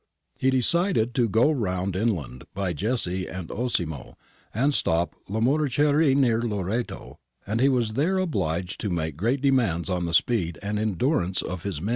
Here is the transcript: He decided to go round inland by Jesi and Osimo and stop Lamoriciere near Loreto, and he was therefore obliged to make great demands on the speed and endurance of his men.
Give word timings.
He 0.39 0.49
decided 0.49 1.13
to 1.13 1.29
go 1.29 1.51
round 1.51 1.95
inland 1.95 2.45
by 2.55 2.73
Jesi 2.73 3.27
and 3.31 3.51
Osimo 3.51 4.17
and 4.51 4.73
stop 4.73 5.13
Lamoriciere 5.29 6.15
near 6.15 6.41
Loreto, 6.41 7.19
and 7.45 7.59
he 7.61 7.69
was 7.69 7.93
therefore 7.93 8.17
obliged 8.21 8.81
to 8.81 8.89
make 8.89 9.15
great 9.15 9.41
demands 9.43 9.91
on 9.91 10.07
the 10.07 10.15
speed 10.15 10.57
and 10.63 10.79
endurance 10.79 11.43
of 11.43 11.61
his 11.61 11.79
men. 11.83 11.89